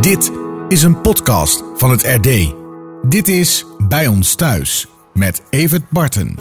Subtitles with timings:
[0.00, 0.32] Dit
[0.68, 2.54] is een podcast van het RD.
[3.08, 6.38] Dit is Bij ons thuis met Evert Barten.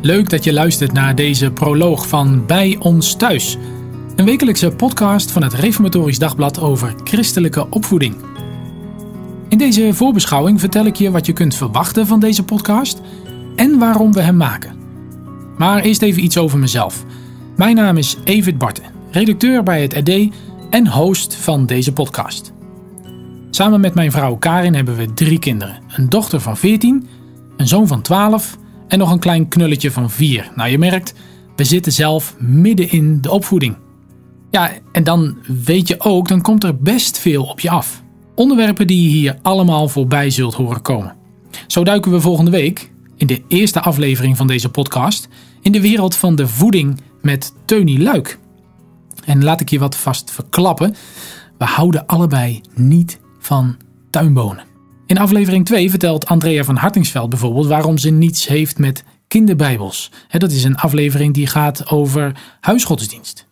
[0.00, 3.56] Leuk dat je luistert naar deze proloog van Bij ons thuis.
[4.16, 8.14] Een wekelijkse podcast van het Reformatorisch Dagblad over christelijke opvoeding.
[9.48, 13.00] In deze voorbeschouwing vertel ik je wat je kunt verwachten van deze podcast
[13.56, 14.76] en waarom we hem maken.
[15.58, 17.04] Maar eerst even iets over mezelf.
[17.56, 20.28] Mijn naam is Evert Barten, redacteur bij het RD
[20.70, 22.52] en host van deze podcast.
[23.50, 27.08] Samen met mijn vrouw Karin hebben we drie kinderen: een dochter van 14,
[27.56, 28.58] een zoon van 12
[28.88, 30.52] en nog een klein knulletje van 4.
[30.54, 31.14] Nou, je merkt,
[31.56, 33.76] we zitten zelf midden in de opvoeding.
[34.50, 38.02] Ja, en dan weet je ook, dan komt er best veel op je af.
[38.34, 41.16] Onderwerpen die je hier allemaal voorbij zult horen komen.
[41.66, 45.28] Zo duiken we volgende week, in de eerste aflevering van deze podcast,
[45.62, 48.38] in de wereld van de voeding met Teunie Luik.
[49.28, 50.94] En laat ik je wat vast verklappen.
[51.58, 53.76] We houden allebei niet van
[54.10, 54.64] tuinbonen.
[55.06, 60.10] In aflevering 2 vertelt Andrea van Hartingsveld bijvoorbeeld waarom ze niets heeft met kinderbijbels.
[60.28, 63.46] Dat is een aflevering die gaat over huisgodsdienst.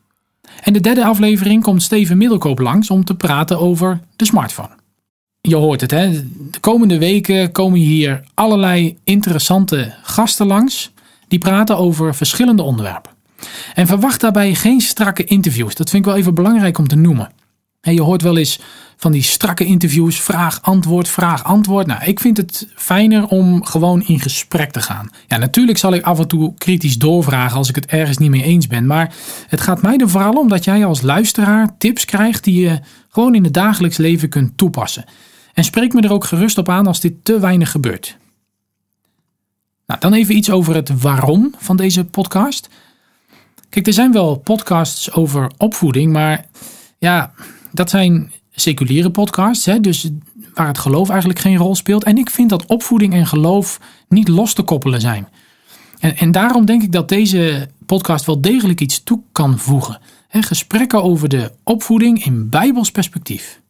[0.62, 4.74] En de derde aflevering komt Steven Middelkoop langs om te praten over de smartphone.
[5.40, 6.10] Je hoort het, hè?
[6.50, 10.92] De komende weken komen hier allerlei interessante gasten langs
[11.28, 13.15] die praten over verschillende onderwerpen.
[13.74, 15.74] En verwacht daarbij geen strakke interviews.
[15.74, 17.30] Dat vind ik wel even belangrijk om te noemen.
[17.80, 18.60] je hoort wel eens
[18.96, 21.86] van die strakke interviews, vraag, antwoord, vraag, antwoord.
[21.86, 25.10] Nou, ik vind het fijner om gewoon in gesprek te gaan.
[25.26, 28.42] Ja, natuurlijk zal ik af en toe kritisch doorvragen als ik het ergens niet mee
[28.42, 28.86] eens ben.
[28.86, 29.14] Maar
[29.46, 33.34] het gaat mij er vooral om dat jij als luisteraar tips krijgt die je gewoon
[33.34, 35.04] in het dagelijks leven kunt toepassen.
[35.54, 38.16] En spreek me er ook gerust op aan als dit te weinig gebeurt.
[39.86, 42.68] Nou, dan even iets over het waarom van deze podcast.
[43.68, 46.46] Kijk, er zijn wel podcasts over opvoeding, maar
[46.98, 47.32] ja,
[47.72, 50.10] dat zijn seculiere podcasts, hè, dus
[50.54, 52.04] waar het geloof eigenlijk geen rol speelt.
[52.04, 55.28] En ik vind dat opvoeding en geloof niet los te koppelen zijn.
[55.98, 60.00] En, en daarom denk ik dat deze podcast wel degelijk iets toe kan voegen.
[60.28, 63.60] Hè, gesprekken over de opvoeding in bijbels perspectief.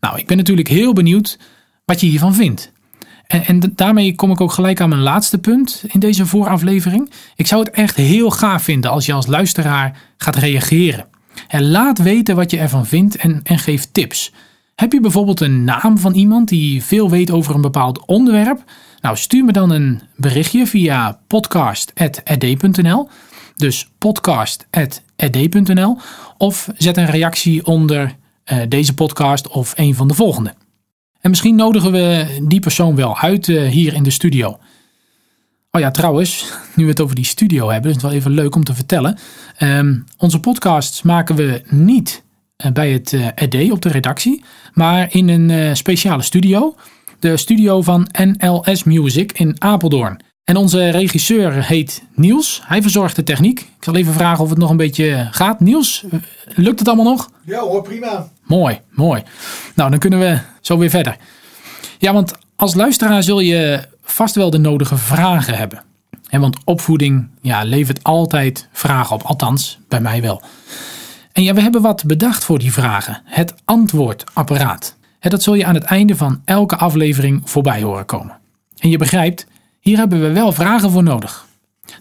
[0.00, 1.38] Nou, ik ben natuurlijk heel benieuwd
[1.84, 2.72] wat je hiervan vindt.
[3.26, 7.10] En, daarmee kom ik ook gelijk aan mijn laatste punt in deze vooraflevering.
[7.36, 11.06] Ik zou het echt heel gaaf vinden als je als luisteraar gaat reageren.
[11.48, 14.32] En laat weten wat je ervan vindt en, en geef tips.
[14.74, 18.64] Heb je bijvoorbeeld een naam van iemand die veel weet over een bepaald onderwerp?
[19.00, 23.08] Nou, stuur me dan een berichtje via podcast.ed.nl.
[23.56, 25.98] Dus podcast.ed.nl.
[26.38, 28.16] Of zet een reactie onder
[28.52, 30.54] uh, deze podcast of een van de volgende.
[31.26, 34.58] En misschien nodigen we die persoon wel uit uh, hier in de studio.
[35.70, 38.54] Oh ja, trouwens, nu we het over die studio hebben, is het wel even leuk
[38.54, 39.18] om te vertellen.
[39.58, 42.22] Um, onze podcasts maken we niet
[42.64, 46.74] uh, bij het uh, op de redactie, maar in een speciale studio.
[47.18, 50.20] De studio van NLS Music in Apeldoorn.
[50.46, 52.62] En onze regisseur heet Niels.
[52.64, 53.60] Hij verzorgt de techniek.
[53.60, 55.60] Ik zal even vragen of het nog een beetje gaat.
[55.60, 56.04] Niels,
[56.54, 57.30] lukt het allemaal nog?
[57.44, 58.28] Ja hoor, prima.
[58.42, 59.22] Mooi, mooi.
[59.74, 61.16] Nou, dan kunnen we zo weer verder.
[61.98, 65.82] Ja, want als luisteraar zul je vast wel de nodige vragen hebben.
[66.28, 70.42] En want opvoeding ja, levert altijd vragen op, althans bij mij wel.
[71.32, 73.22] En ja, we hebben wat bedacht voor die vragen.
[73.24, 74.96] Het antwoordapparaat.
[75.20, 78.38] Dat zul je aan het einde van elke aflevering voorbij horen komen.
[78.78, 79.46] En je begrijpt,
[79.86, 81.46] hier hebben we wel vragen voor nodig.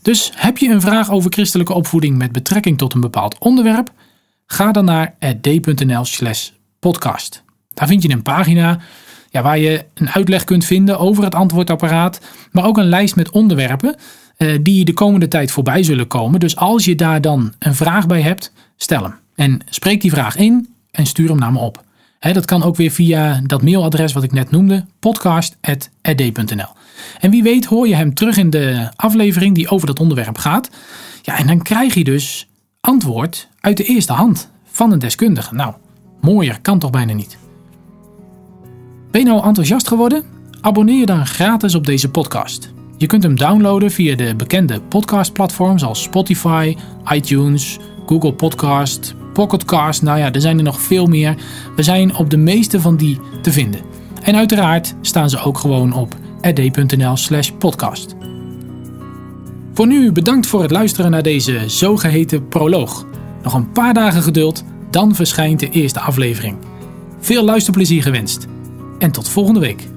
[0.02, 3.92] Dus heb je een vraag over christelijke opvoeding met betrekking tot een bepaald onderwerp?
[4.46, 7.44] Ga dan naar d.nl/slash podcast.
[7.74, 8.80] Daar vind je een pagina
[9.32, 13.96] waar je een uitleg kunt vinden over het antwoordapparaat, maar ook een lijst met onderwerpen
[14.38, 16.40] uh, die de komende tijd voorbij zullen komen.
[16.40, 19.16] Dus als je daar dan een vraag bij hebt, stel hem.
[19.36, 21.85] En spreek die vraag in en stuur hem naar me op.
[22.34, 26.70] dat kan ook weer via dat mailadres wat ik net noemde, podcast.ed.nl.
[27.20, 30.70] En wie weet hoor je hem terug in de aflevering die over dat onderwerp gaat.
[31.22, 32.48] Ja, en dan krijg je dus
[32.82, 35.56] antwoord uit de eerste hand van een deskundige.
[35.56, 35.74] Nou,
[36.22, 37.38] mooier kan toch bijna niet.
[39.12, 40.24] Ben je nou enthousiast geworden?
[40.62, 42.74] Abonneer je dan gratis op deze podcast.
[42.98, 46.76] Je kunt hem downloaden via de bekende podcastplatforms als Spotify,
[47.14, 50.02] iTunes, Google Podcast, Pocketcast.
[50.02, 51.36] Nou ja, er zijn er nog veel meer.
[51.76, 53.82] We zijn op de meeste van die te vinden.
[54.22, 58.16] En uiteraard staan ze ook gewoon op rd.nl/slash podcast.
[59.74, 63.06] Voor nu bedankt voor het luisteren naar deze zogeheten proloog.
[63.44, 66.58] Nog een paar dagen geduld, dan verschijnt de eerste aflevering.
[67.20, 68.48] Veel luisterplezier gewenst
[69.00, 69.88] en tot volgende week.